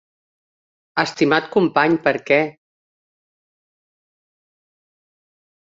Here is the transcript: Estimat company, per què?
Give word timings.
Estimat 1.03 1.51
company, 1.57 1.97
per 2.09 2.15
què? 2.31 2.41